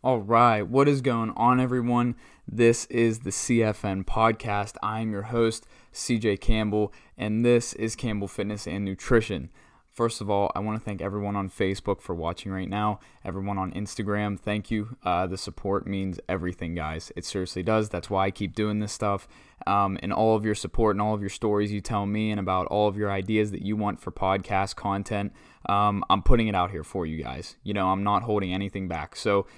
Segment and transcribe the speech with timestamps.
[0.00, 2.14] All right, what is going on, everyone?
[2.46, 4.76] This is the CFN podcast.
[4.80, 9.50] I am your host, CJ Campbell, and this is Campbell Fitness and Nutrition.
[9.90, 13.00] First of all, I want to thank everyone on Facebook for watching right now.
[13.24, 14.96] Everyone on Instagram, thank you.
[15.02, 17.10] Uh, the support means everything, guys.
[17.16, 17.88] It seriously does.
[17.88, 19.26] That's why I keep doing this stuff.
[19.66, 22.38] Um, and all of your support and all of your stories you tell me, and
[22.38, 25.32] about all of your ideas that you want for podcast content,
[25.68, 27.56] um, I'm putting it out here for you guys.
[27.64, 29.16] You know, I'm not holding anything back.
[29.16, 29.48] So,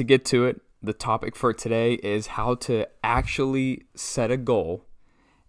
[0.00, 4.86] to get to it, the topic for today is how to actually set a goal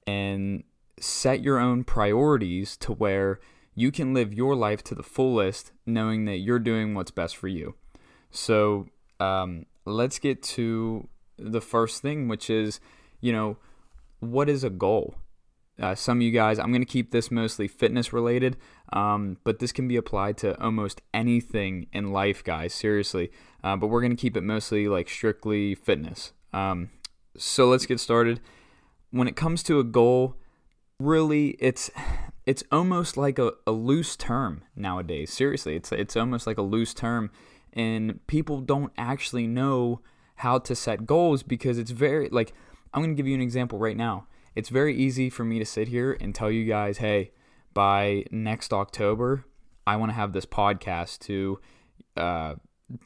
[0.05, 0.65] and
[0.99, 3.39] set your own priorities to where
[3.73, 7.47] you can live your life to the fullest knowing that you're doing what's best for
[7.47, 7.75] you.
[8.29, 8.87] So,
[9.21, 12.81] um, let's get to the first thing, which is,
[13.21, 13.55] you know,
[14.19, 15.15] what is a goal?
[15.79, 18.57] Uh, some of you guys, I'm going to keep this mostly fitness related,
[18.93, 23.31] um, but this can be applied to almost anything in life, guys, seriously.
[23.63, 26.33] Uh, but we're going to keep it mostly like strictly fitness.
[26.53, 26.89] Um,
[27.37, 28.41] so let's get started.
[29.11, 30.35] When it comes to a goal,
[30.99, 31.89] really, it's
[32.45, 35.31] it's almost like a, a loose term nowadays.
[35.31, 37.31] Seriously, it's it's almost like a loose term,
[37.73, 40.01] and people don't actually know
[40.35, 42.53] how to set goals because it's very like
[42.93, 44.27] I'm going to give you an example right now.
[44.55, 47.31] It's very easy for me to sit here and tell you guys, hey,
[47.73, 49.45] by next October,
[49.87, 51.59] I want to have this podcast to
[52.17, 52.55] uh,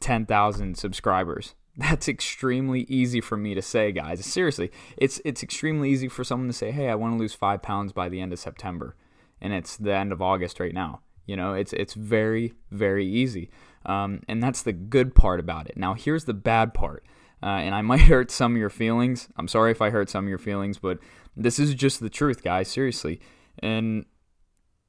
[0.00, 1.54] 10,000 subscribers.
[1.76, 4.24] That's extremely easy for me to say, guys.
[4.24, 7.60] Seriously, it's it's extremely easy for someone to say, "Hey, I want to lose five
[7.60, 8.96] pounds by the end of September,"
[9.42, 11.00] and it's the end of August right now.
[11.26, 13.50] You know, it's it's very very easy,
[13.84, 15.76] um, and that's the good part about it.
[15.76, 17.04] Now, here's the bad part,
[17.42, 19.28] uh, and I might hurt some of your feelings.
[19.36, 20.98] I'm sorry if I hurt some of your feelings, but
[21.36, 22.68] this is just the truth, guys.
[22.68, 23.20] Seriously,
[23.58, 24.04] and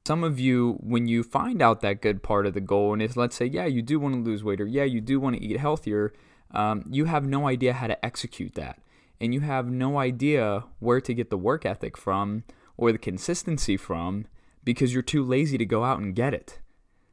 [0.08, 3.18] some of you, when you find out that good part of the goal, and if
[3.18, 5.44] let's say, yeah, you do want to lose weight, or yeah, you do want to
[5.44, 6.14] eat healthier,
[6.52, 8.80] um, you have no idea how to execute that.
[9.20, 12.44] And you have no idea where to get the work ethic from
[12.78, 14.28] or the consistency from
[14.64, 16.60] because you're too lazy to go out and get it.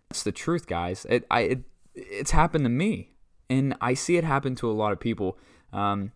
[0.08, 1.06] That's the truth, guys.
[1.08, 1.62] It, I, it,
[1.94, 3.13] it's happened to me,
[3.49, 5.38] and I see it happen to a lot of people.
[5.72, 6.12] Um,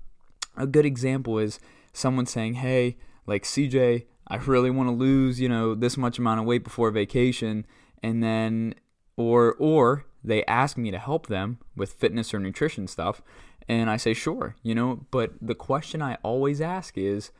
[0.56, 1.58] a good example is
[1.92, 2.96] someone saying, hey,
[3.26, 6.90] like CJ, I really want to lose, you know, this much amount of weight before
[6.90, 7.66] vacation,
[8.02, 8.74] and then
[9.16, 13.22] or or they ask me to help them with fitness or nutrition stuff,
[13.68, 17.30] and I say sure, you know, but the question I always ask is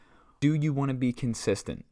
[0.40, 1.84] do you want to be consistent?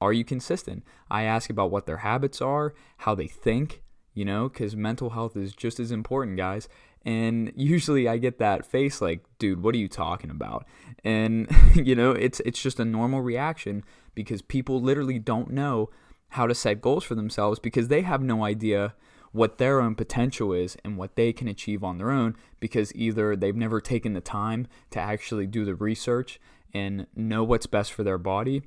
[0.00, 0.82] Are you consistent?
[1.10, 3.82] I ask about what their habits are, how they think,
[4.14, 6.68] you know, cuz mental health is just as important, guys.
[7.04, 10.66] And usually I get that face like, dude, what are you talking about?
[11.04, 15.90] And you know, it's it's just a normal reaction because people literally don't know
[16.30, 18.94] how to set goals for themselves because they have no idea
[19.32, 23.34] what their own potential is and what they can achieve on their own because either
[23.34, 26.38] they've never taken the time to actually do the research
[26.72, 28.62] and know what's best for their body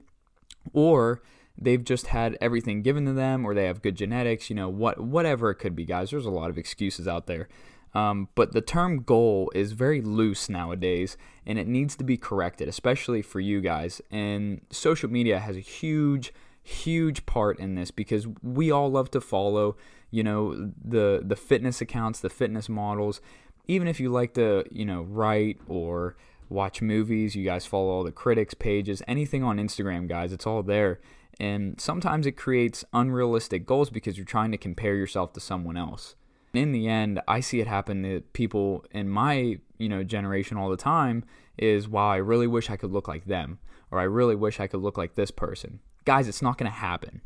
[0.73, 1.22] or
[1.57, 5.00] they've just had everything given to them or they have good genetics you know what
[5.00, 7.47] whatever it could be guys there's a lot of excuses out there
[7.95, 12.67] um, but the term goal is very loose nowadays and it needs to be corrected,
[12.67, 14.01] especially for you guys.
[14.11, 19.22] And social media has a huge, huge part in this because we all love to
[19.22, 19.78] follow,
[20.11, 23.22] you know, the the fitness accounts, the fitness models.
[23.67, 26.17] Even if you like to, you know, write or
[26.50, 30.61] watch movies, you guys follow all the critics pages, anything on Instagram, guys, it's all
[30.61, 31.00] there.
[31.39, 36.16] And sometimes it creates unrealistic goals because you're trying to compare yourself to someone else
[36.57, 40.69] in the end, I see it happen to people in my, you know, generation all
[40.69, 41.23] the time
[41.57, 43.59] is wow, I really wish I could look like them
[43.91, 45.79] or I really wish I could look like this person.
[46.03, 47.21] Guys, it's not going to happen.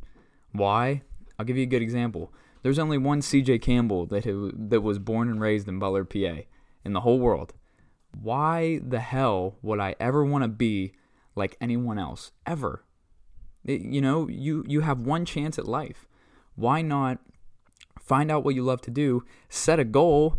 [0.52, 1.02] Why?
[1.38, 2.34] I'll give you a good example.
[2.62, 4.26] There's only one CJ Campbell that
[4.70, 6.44] that was born and raised in Butler, PA,
[6.84, 7.54] in the whole world.
[8.22, 10.94] Why the hell would I ever want to be
[11.36, 12.84] like anyone else ever?
[13.64, 16.08] It, you know, you you have one chance at life.
[16.56, 17.20] Why not
[18.00, 20.38] find out what you love to do, set a goal,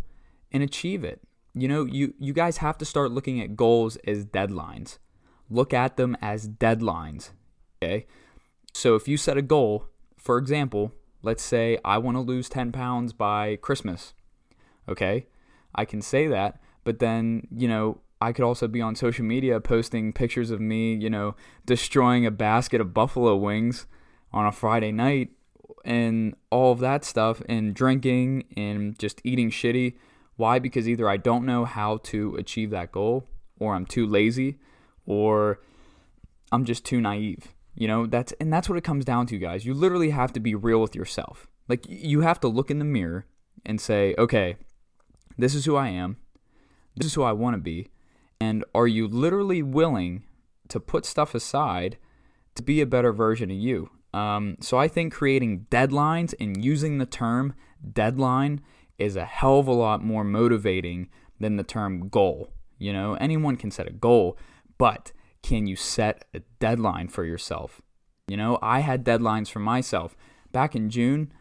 [0.51, 1.21] and achieve it.
[1.53, 4.97] You know, you, you guys have to start looking at goals as deadlines.
[5.49, 7.31] Look at them as deadlines.
[7.83, 8.05] Okay.
[8.73, 9.85] So if you set a goal,
[10.17, 14.13] for example, let's say I want to lose 10 pounds by Christmas.
[14.87, 15.27] Okay.
[15.75, 19.59] I can say that, but then, you know, I could also be on social media
[19.59, 21.35] posting pictures of me, you know,
[21.65, 23.87] destroying a basket of buffalo wings
[24.31, 25.29] on a Friday night
[25.85, 29.95] and all of that stuff and drinking and just eating shitty.
[30.35, 30.59] Why?
[30.59, 33.27] Because either I don't know how to achieve that goal
[33.59, 34.59] or I'm too lazy
[35.05, 35.59] or
[36.51, 37.53] I'm just too naive.
[37.75, 39.65] You know, that's and that's what it comes down to, guys.
[39.65, 41.47] You literally have to be real with yourself.
[41.67, 43.25] Like you have to look in the mirror
[43.65, 44.57] and say, "Okay,
[45.37, 46.17] this is who I am.
[46.95, 47.87] This is who I want to be.
[48.39, 50.23] And are you literally willing
[50.67, 51.97] to put stuff aside
[52.55, 53.89] to be a better version of you?
[54.13, 57.53] Um, so I think creating deadlines and using the term
[57.93, 58.61] deadline
[58.97, 61.09] is a hell of a lot more motivating
[61.39, 62.51] than the term goal.
[62.77, 64.37] You know, anyone can set a goal,
[64.77, 65.11] but
[65.41, 67.81] can you set a deadline for yourself?
[68.27, 70.15] You know, I had deadlines for myself.
[70.51, 71.33] Back in June,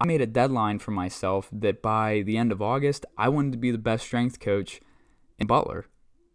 [0.00, 3.58] I made a deadline for myself that by the end of August, I wanted to
[3.58, 4.80] be the best strength coach
[5.38, 5.86] in Butler.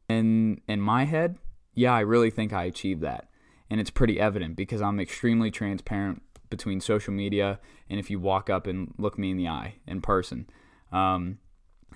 [0.07, 1.37] And in my head,
[1.73, 3.28] yeah, I really think I achieved that.
[3.69, 8.49] And it's pretty evident because I'm extremely transparent between social media and if you walk
[8.49, 10.49] up and look me in the eye in person.
[10.91, 11.37] Um,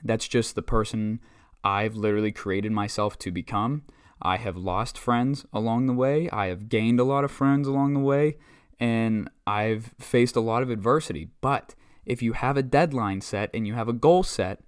[0.04, 1.20] that's just the person
[1.64, 3.84] I've literally created myself to become.
[4.22, 6.30] I have lost friends along the way.
[6.30, 8.38] I have gained a lot of friends along the way.
[8.80, 11.30] And I've faced a lot of adversity.
[11.42, 11.76] But
[12.06, 14.62] if you have a deadline set and you have a goal set,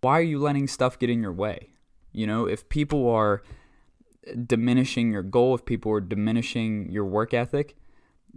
[0.00, 1.70] why are you letting stuff get in your way?
[2.12, 3.42] You know, if people are
[4.46, 7.76] diminishing your goal, if people are diminishing your work ethic,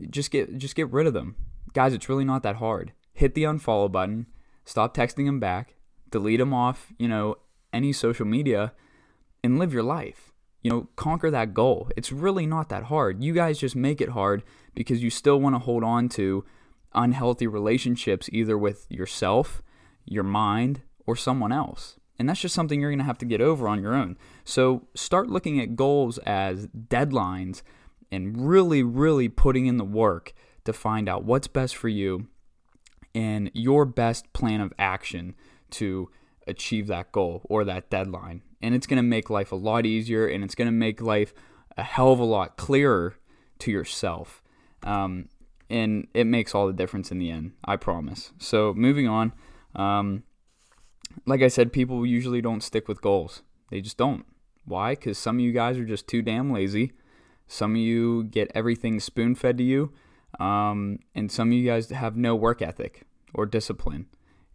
[0.09, 1.35] just get just get rid of them.
[1.73, 2.93] Guys, it's really not that hard.
[3.13, 4.27] Hit the unfollow button,
[4.65, 5.75] stop texting them back,
[6.09, 7.35] delete them off, you know,
[7.71, 8.73] any social media
[9.43, 10.31] and live your life.
[10.61, 11.89] You know, conquer that goal.
[11.95, 13.23] It's really not that hard.
[13.23, 14.41] You guys just make it hard
[14.73, 16.43] because you still want to hold on to
[16.95, 19.61] unhealthy relationships either with yourself,
[20.05, 21.99] your mind, or someone else.
[22.17, 24.17] And that's just something you're going to have to get over on your own.
[24.43, 27.61] So start looking at goals as deadlines
[28.11, 30.33] and really, really putting in the work
[30.63, 32.27] to find out what's best for you
[33.13, 35.35] and your best plan of action
[35.71, 36.09] to
[36.47, 38.41] achieve that goal or that deadline.
[38.61, 41.33] And it's going to make life a lot easier and it's going to make life
[41.77, 43.15] a hell of a lot clearer
[43.59, 44.41] to yourself.
[44.83, 45.29] Um,
[45.69, 48.31] and it makes all the difference in the end, I promise.
[48.37, 49.33] So, moving on,
[49.75, 50.23] um,
[51.25, 53.41] like I said, people usually don't stick with goals.
[53.69, 54.25] They just don't.
[54.65, 54.95] Why?
[54.95, 56.93] Because some of you guys are just too damn lazy.
[57.47, 59.93] Some of you get everything spoon fed to you.
[60.39, 63.03] Um, and some of you guys have no work ethic
[63.33, 64.07] or discipline.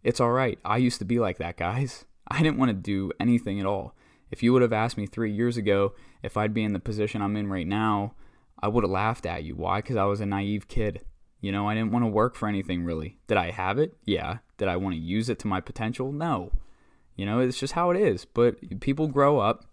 [0.03, 0.59] It's all right.
[0.65, 2.05] I used to be like that, guys.
[2.27, 3.95] I didn't want to do anything at all.
[4.29, 5.93] If you would have asked me three years ago
[6.23, 8.13] if I'd be in the position I'm in right now,
[8.61, 9.55] I would have laughed at you.
[9.55, 9.79] Why?
[9.79, 11.01] Because I was a naive kid.
[11.41, 13.17] You know, I didn't want to work for anything really.
[13.27, 13.95] Did I have it?
[14.05, 14.37] Yeah.
[14.61, 16.11] Did I want to use it to my potential?
[16.11, 16.51] No.
[17.15, 18.25] You know, it's just how it is.
[18.25, 19.65] But people grow up,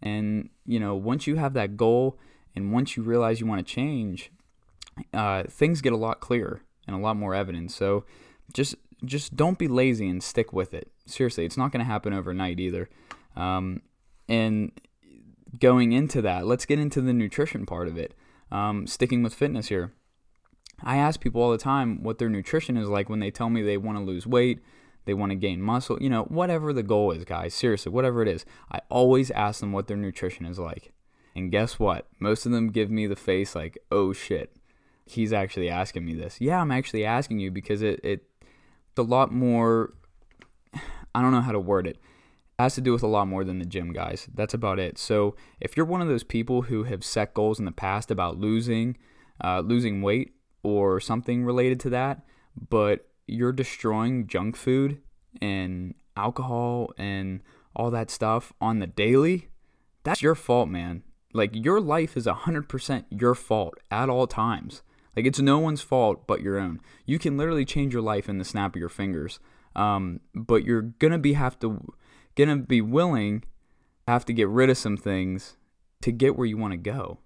[0.00, 2.16] and, you know, once you have that goal
[2.54, 4.30] and once you realize you want to change,
[5.12, 7.72] uh, things get a lot clearer and a lot more evident.
[7.72, 8.04] So
[8.52, 10.92] just just don't be lazy and stick with it.
[11.04, 12.88] Seriously, it's not going to happen overnight either.
[13.34, 13.82] Um,
[14.28, 14.70] and
[15.58, 18.14] going into that, let's get into the nutrition part of it.
[18.52, 19.94] Um, sticking with fitness here.
[20.82, 23.62] I ask people all the time what their nutrition is like when they tell me
[23.62, 24.60] they want to lose weight,
[25.04, 27.54] they want to gain muscle, you know, whatever the goal is, guys.
[27.54, 28.44] Seriously, whatever it is.
[28.70, 30.92] I always ask them what their nutrition is like.
[31.34, 32.06] And guess what?
[32.20, 34.54] Most of them give me the face like, oh shit,
[35.06, 36.40] he's actually asking me this.
[36.40, 38.24] Yeah, I'm actually asking you because it, it
[38.96, 39.94] a lot more
[41.14, 41.96] I don't know how to word it.
[41.96, 41.98] it.
[42.58, 44.28] has to do with a lot more than the gym, guys.
[44.34, 44.98] That's about it.
[44.98, 48.38] So if you're one of those people who have set goals in the past about
[48.38, 48.96] losing,
[49.42, 52.24] uh, losing weight or something related to that,
[52.68, 55.00] but you're destroying junk food
[55.40, 57.40] and alcohol and
[57.76, 59.48] all that stuff on the daily,
[60.02, 61.02] that's your fault, man.
[61.32, 64.82] Like your life is 100% your fault at all times.
[65.14, 66.80] Like it's no one's fault but your own.
[67.04, 69.38] You can literally change your life in the snap of your fingers.
[69.76, 71.92] Um, but you're gonna be have to
[72.34, 73.44] gonna be willing
[74.08, 75.56] have to get rid of some things
[76.00, 77.18] to get where you want to go.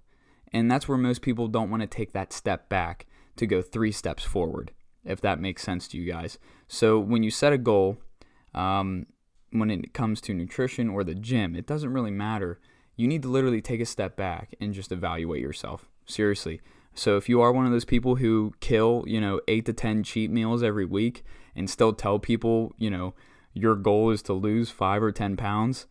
[0.53, 3.93] And that's where most people don't want to take that step back to go three
[3.93, 4.73] steps forward,
[5.05, 6.39] if that makes sense to you guys.
[6.69, 7.99] So when you set a goal,
[8.55, 9.07] um,
[9.51, 12.61] when it comes to nutrition or the gym, it doesn't really matter.
[12.97, 15.89] You need to literally take a step back and just evaluate yourself.
[16.07, 16.61] Seriously.
[16.95, 20.03] So if you are one of those people who kill, you know, eight to 10
[20.03, 21.25] cheat meals every week
[21.57, 23.15] and still tell people, you know,
[23.55, 25.87] your goal is to lose five or 10 pounds,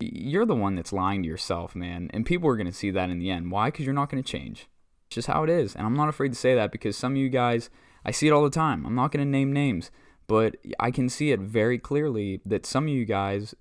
[0.00, 2.10] you're the one that's lying to yourself, man.
[2.12, 3.50] And people are going to see that in the end.
[3.50, 3.68] Why?
[3.68, 4.68] Because you're not going to change.
[5.08, 5.74] It's just how it is.
[5.74, 7.70] And I'm not afraid to say that because some of you guys,
[8.04, 8.84] I see it all the time.
[8.84, 9.90] I'm not going to name names,
[10.26, 13.54] but I can see it very clearly that some of you guys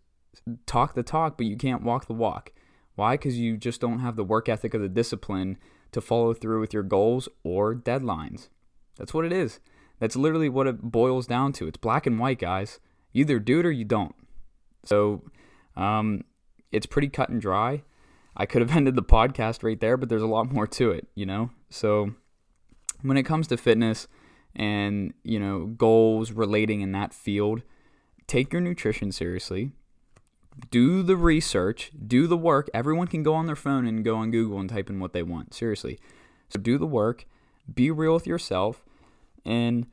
[0.66, 2.52] talk the talk, but you can't walk the walk.
[2.96, 3.14] Why?
[3.14, 5.58] Because you just don't have the work ethic or the discipline
[5.94, 8.50] to follow through with your goals or deadlines.
[8.98, 9.62] That's what it is.
[10.00, 11.68] That's literally what it boils down to.
[11.68, 12.82] It's black and white, guys.
[13.14, 14.16] Either do it or you don't.
[14.84, 15.24] So
[15.78, 16.26] um,
[16.74, 17.84] it's pretty cut and dry.
[18.38, 21.08] I could have ended the podcast right there, but there's a lot more to it,
[21.16, 21.50] you know?
[21.70, 22.12] So
[23.02, 24.08] when it comes to fitness
[24.56, 27.64] and, you know, goals relating in that field,
[28.28, 29.72] take your nutrition seriously.
[30.72, 32.70] do the research, do the work.
[32.74, 35.24] Everyone can go on their phone and go on Google and type in what they
[35.24, 35.54] want.
[35.54, 36.00] Seriously.
[36.50, 37.26] So do the work,
[37.74, 38.86] be real with yourself,
[39.46, 39.88] and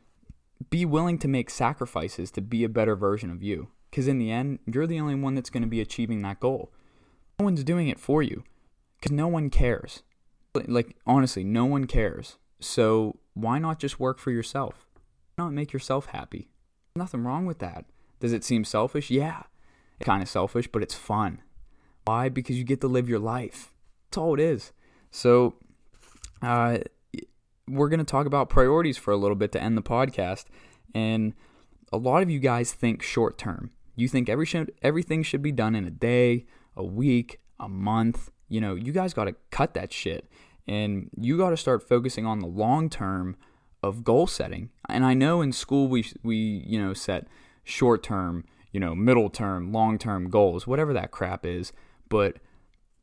[0.70, 3.68] be willing to make sacrifices to be a better version of you.
[3.90, 6.72] Because in the end, you're the only one that's going to be achieving that goal.
[7.38, 8.44] No one's doing it for you
[8.96, 10.02] because no one cares.
[10.54, 12.38] Like, honestly, no one cares.
[12.60, 14.86] So why not just work for yourself?
[15.34, 16.48] Why not make yourself happy?
[16.96, 17.86] Nothing wrong with that.
[18.20, 19.10] Does it seem selfish?
[19.10, 19.42] Yeah.
[19.98, 21.42] It's kind of selfish, but it's fun.
[22.04, 22.28] Why?
[22.28, 23.72] Because you get to live your life.
[24.06, 24.72] That's all it is.
[25.10, 25.54] So,
[26.40, 26.78] uh,
[27.66, 30.44] we're going to talk about priorities for a little bit to end the podcast.
[30.94, 31.34] And
[31.92, 33.70] a lot of you guys think short term.
[33.96, 38.30] You think every should, everything should be done in a day, a week, a month.
[38.48, 40.28] You know, you guys got to cut that shit.
[40.66, 43.36] And you got to start focusing on the long term
[43.82, 44.70] of goal setting.
[44.88, 47.26] And I know in school we we, you know, set
[47.64, 51.72] short term, you know, middle term, long term goals, whatever that crap is,
[52.08, 52.38] but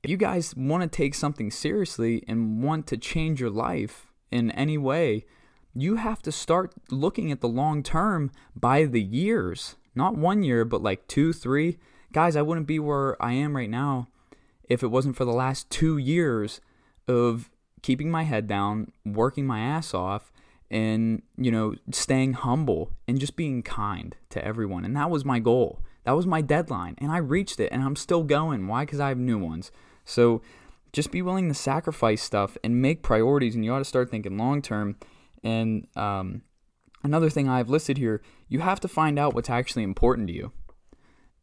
[0.04, 4.50] if you guys want to take something seriously and want to change your life in
[4.52, 5.26] any way,
[5.74, 10.66] you have to start looking at the long term by the years, not one year,
[10.66, 11.78] but like two, three.
[12.12, 14.08] Guys, I wouldn't be where I am right now
[14.64, 16.60] if it wasn't for the last two years
[17.08, 17.50] of
[17.82, 20.32] keeping my head down, working my ass off,
[20.70, 24.86] and, you know, staying humble and just being kind to everyone.
[24.86, 25.82] And that was my goal.
[26.06, 26.96] That was my deadline.
[26.98, 28.68] And I reached it and I'm still going.
[28.68, 28.86] Why?
[28.86, 29.72] Because I have new ones.
[30.06, 30.42] So
[30.94, 33.56] just be willing to sacrifice stuff and make priorities.
[33.56, 34.96] And you ought to start thinking long term.
[35.44, 36.44] And um,
[37.04, 40.54] another thing I've listed here, you have to find out what's actually important to you.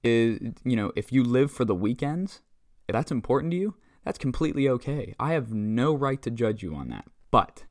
[0.02, 2.40] Is you know, if you live for the weekends,
[2.88, 3.75] if that's important to you,
[4.05, 5.14] that's completely okay.
[5.19, 7.07] I have no right to judge you on that.
[7.31, 7.64] But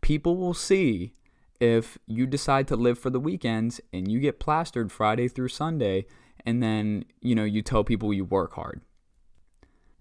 [0.00, 1.14] people will see
[1.60, 6.06] if you decide to live for the weekends and you get plastered Friday through Sunday
[6.44, 8.82] and then, you know, you tell people you work hard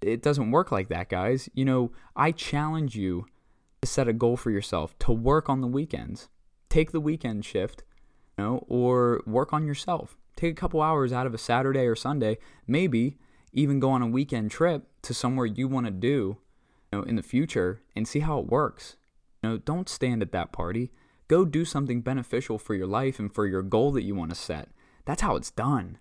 [0.05, 1.49] it doesn't work like that, guys.
[1.53, 3.25] You know, I challenge you
[3.81, 6.29] to set a goal for yourself to work on the weekends.
[6.69, 7.83] Take the weekend shift,
[8.37, 10.17] you know, or work on yourself.
[10.35, 12.37] Take a couple hours out of a Saturday or Sunday,
[12.67, 13.17] maybe
[13.53, 16.37] even go on a weekend trip to somewhere you want to do,
[16.91, 18.97] you know, in the future and see how it works.
[19.41, 20.91] You know, don't stand at that party.
[21.27, 24.35] Go do something beneficial for your life and for your goal that you want to
[24.35, 24.69] set.
[25.05, 25.99] That's how it's done.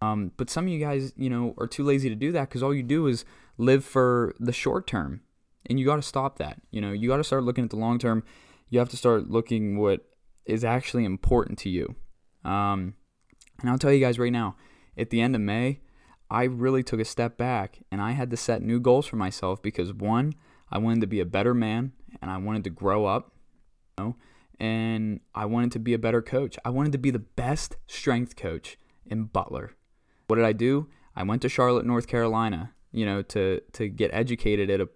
[0.00, 2.62] Um, but some of you guys, you know, are too lazy to do that because
[2.62, 3.24] all you do is
[3.56, 5.22] live for the short term,
[5.66, 6.60] and you got to stop that.
[6.70, 8.22] You know, you got to start looking at the long term.
[8.70, 10.04] You have to start looking what
[10.44, 11.96] is actually important to you.
[12.44, 12.94] Um,
[13.60, 14.56] and I'll tell you guys right now,
[14.96, 15.80] at the end of May,
[16.30, 19.62] I really took a step back and I had to set new goals for myself
[19.62, 20.34] because one,
[20.70, 23.32] I wanted to be a better man and I wanted to grow up,
[23.98, 24.16] you know,
[24.60, 26.58] and I wanted to be a better coach.
[26.64, 29.72] I wanted to be the best strength coach in Butler.
[30.26, 30.88] What did I do?
[31.16, 34.88] I went to Charlotte, North Carolina, you know, to to get educated at a,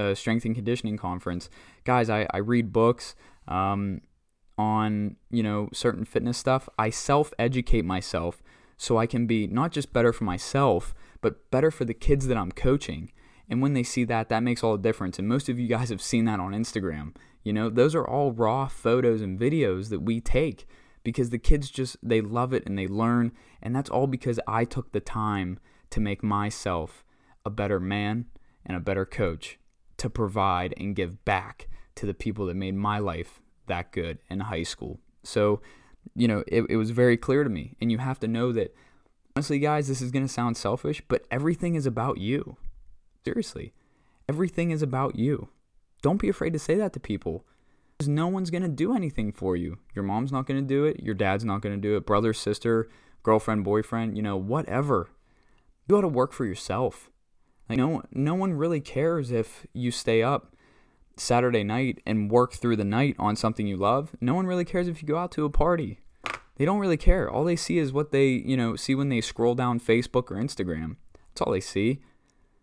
[0.00, 1.50] a strength and conditioning conference.
[1.84, 3.14] Guys, I, I read books
[3.48, 4.00] um,
[4.58, 6.68] on, you know, certain fitness stuff.
[6.78, 8.42] I self educate myself
[8.76, 12.36] so I can be not just better for myself, but better for the kids that
[12.36, 13.10] I'm coaching.
[13.48, 15.18] And when they see that, that makes all the difference.
[15.18, 17.14] And most of you guys have seen that on Instagram.
[17.42, 20.66] You know, those are all raw photos and videos that we take
[21.04, 23.30] because the kids just they love it and they learn
[23.62, 25.60] and that's all because I took the time
[25.90, 27.04] to make myself
[27.44, 28.26] a better man
[28.64, 29.60] and a better coach
[29.98, 34.40] to provide and give back to the people that made my life that good in
[34.40, 35.00] high school.
[35.22, 35.60] So,
[36.14, 37.76] you know, it, it was very clear to me.
[37.80, 38.74] And you have to know that,
[39.34, 42.56] honestly, guys, this is going to sound selfish, but everything is about you.
[43.24, 43.72] Seriously,
[44.28, 45.48] everything is about you.
[46.02, 47.44] Don't be afraid to say that to people
[47.96, 49.78] because no one's going to do anything for you.
[49.94, 51.02] Your mom's not going to do it.
[51.02, 52.06] Your dad's not going to do it.
[52.06, 52.88] Brother, sister,
[53.22, 55.08] girlfriend, boyfriend, you know, whatever.
[55.86, 57.10] You got to work for yourself.
[57.68, 60.54] Like no, no one really cares if you stay up
[61.16, 64.14] Saturday night and work through the night on something you love.
[64.20, 66.00] No one really cares if you go out to a party.
[66.56, 67.30] They don't really care.
[67.30, 70.36] All they see is what they, you know, see when they scroll down Facebook or
[70.36, 70.96] Instagram.
[71.28, 72.00] That's all they see.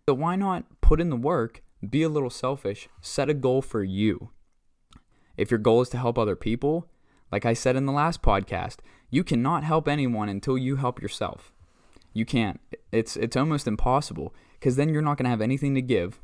[0.07, 3.83] So why not put in the work, be a little selfish, set a goal for
[3.83, 4.29] you.
[5.37, 6.89] If your goal is to help other people,
[7.31, 8.77] like I said in the last podcast,
[9.09, 11.51] you cannot help anyone until you help yourself.
[12.13, 12.59] You can't.
[12.91, 16.19] It's it's almost impossible because then you're not going to have anything to give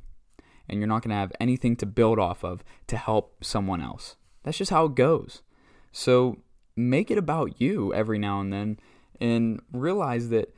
[0.70, 4.16] and you're not going to have anything to build off of to help someone else.
[4.44, 5.42] That's just how it goes.
[5.92, 6.38] So
[6.76, 8.80] make it about you every now and then
[9.20, 10.54] and realize that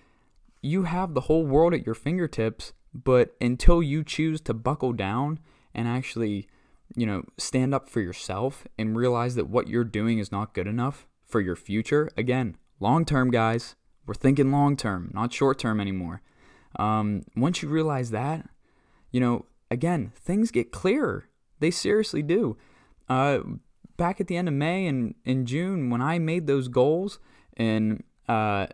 [0.62, 5.40] you have the whole world at your fingertips, but until you choose to buckle down
[5.74, 6.48] and actually
[6.96, 10.68] you know, stand up for yourself and realize that what you're doing is not good
[10.68, 12.10] enough for your future.
[12.18, 13.76] Again, long term, guys,
[14.06, 16.22] We're thinking long term, not short term anymore.
[16.78, 18.50] Um, once you realize that,
[19.12, 21.30] you know, again, things get clearer.
[21.60, 22.58] They seriously do.
[23.10, 23.40] Uh,
[23.98, 27.18] back at the end of May and in June, when I made those goals,
[27.58, 28.68] and uh,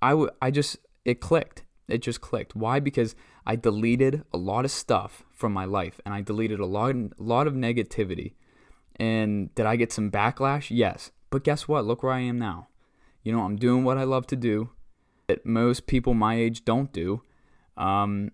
[0.00, 1.64] I, w- I just, it clicked.
[1.88, 2.56] It just clicked.
[2.56, 2.80] Why?
[2.80, 3.14] Because
[3.46, 7.10] I deleted a lot of stuff from my life and I deleted a lot, a
[7.18, 8.32] lot of negativity.
[8.96, 10.68] And did I get some backlash?
[10.70, 11.10] Yes.
[11.30, 11.84] But guess what?
[11.84, 12.68] Look where I am now.
[13.22, 14.70] You know, I'm doing what I love to do
[15.26, 17.22] that most people my age don't do.
[17.76, 18.30] Um,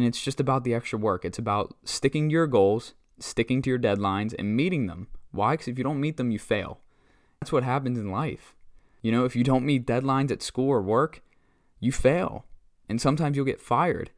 [0.00, 1.26] and it's just about the extra work.
[1.26, 5.08] It's about sticking to your goals, sticking to your deadlines, and meeting them.
[5.30, 5.52] Why?
[5.52, 6.80] Because if you don't meet them, you fail.
[7.38, 8.54] That's what happens in life.
[9.02, 11.22] You know, if you don't meet deadlines at school or work,
[11.80, 12.46] you fail.
[12.88, 14.10] And sometimes you'll get fired.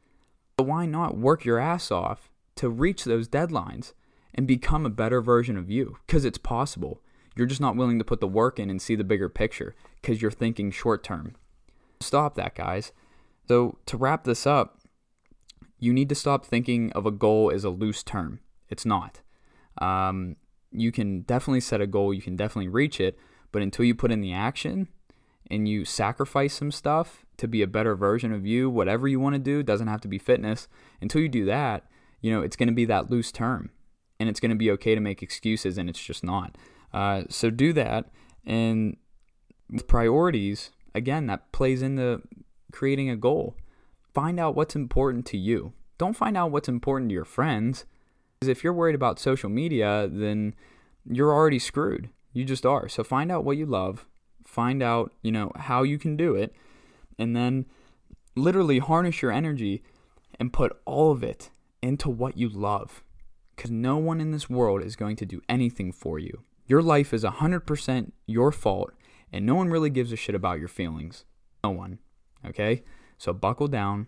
[0.55, 3.91] But why not work your ass off to reach those deadlines
[4.33, 5.97] and become a better version of you?
[6.07, 7.01] Because it's possible.
[7.35, 10.21] You're just not willing to put the work in and see the bigger picture because
[10.21, 11.35] you're thinking short term.
[11.99, 12.93] Stop that, guys.
[13.49, 14.79] So, to wrap this up,
[15.83, 18.39] you need to stop thinking of a goal as a loose term.
[18.69, 19.19] It's not.
[19.79, 20.37] Um,
[20.71, 23.17] you can definitely set a goal, you can definitely reach it,
[23.51, 24.87] but until you put in the action
[25.51, 29.35] and you sacrifice some stuff to be a better version of you, whatever you want
[29.35, 30.69] to do, doesn't have to be fitness.
[31.01, 31.85] Until you do that,
[32.21, 33.69] you know, it's going to be that loose term
[34.21, 36.57] and it's going to be okay to make excuses and it's just not.
[36.93, 38.09] Uh, so do that.
[38.45, 38.95] And
[39.69, 42.21] with priorities, again, that plays into
[42.71, 43.57] creating a goal.
[44.13, 45.73] Find out what's important to you.
[45.97, 47.85] Don't find out what's important to your friends.
[48.39, 50.53] Because if you're worried about social media, then
[51.09, 52.09] you're already screwed.
[52.33, 52.87] You just are.
[52.87, 54.05] So find out what you love.
[54.45, 56.53] Find out, you know, how you can do it.
[57.17, 57.65] And then
[58.35, 59.83] literally harness your energy
[60.39, 61.49] and put all of it
[61.81, 63.03] into what you love.
[63.55, 66.43] Because no one in this world is going to do anything for you.
[66.65, 68.93] Your life is 100% your fault,
[69.31, 71.25] and no one really gives a shit about your feelings.
[71.63, 71.99] No one.
[72.45, 72.83] Okay?
[73.23, 74.07] So buckle down,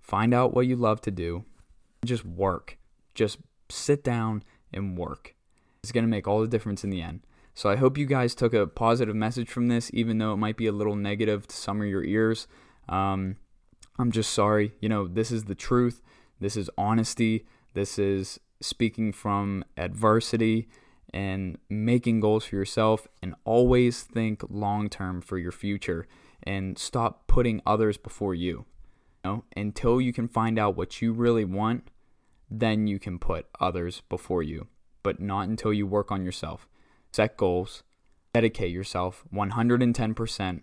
[0.00, 1.44] find out what you love to do,
[2.04, 2.76] just work.
[3.14, 3.38] Just
[3.70, 4.42] sit down
[4.74, 5.36] and work.
[5.80, 7.20] It's going to make all the difference in the end.
[7.54, 10.56] So I hope you guys took a positive message from this, even though it might
[10.56, 12.48] be a little negative to some of your ears.
[12.88, 13.36] Um,
[13.96, 14.72] I'm just sorry.
[14.80, 16.02] You know, this is the truth.
[16.40, 17.46] This is honesty.
[17.74, 20.66] This is speaking from adversity
[21.14, 26.08] and making goals for yourself and always think long term for your future
[26.42, 28.64] and stop putting others before you.
[29.24, 29.44] you know?
[29.56, 31.88] Until you can find out what you really want,
[32.50, 34.68] then you can put others before you,
[35.02, 36.68] but not until you work on yourself.
[37.12, 37.82] Set goals,
[38.32, 40.62] dedicate yourself 110%,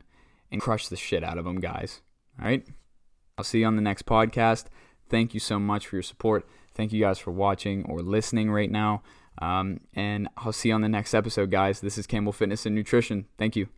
[0.52, 2.02] and crush the shit out of them, guys.
[2.40, 2.66] All right?
[3.38, 4.66] I'll see you on the next podcast.
[5.10, 6.48] Thank you so much for your support.
[6.74, 9.02] Thank you guys for watching or listening right now.
[9.42, 11.82] Um, and I'll see you on the next episode, guys.
[11.82, 13.26] This is Campbell Fitness and Nutrition.
[13.38, 13.70] Thank you.